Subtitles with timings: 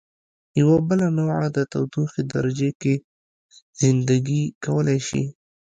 [0.59, 2.93] یوه بله نوعه د تودوخې درجې کې
[3.79, 5.23] زنده ګي کولای شي.